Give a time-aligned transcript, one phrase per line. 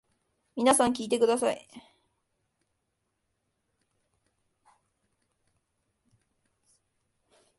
[0.55, 1.67] 皆さん聞いてください。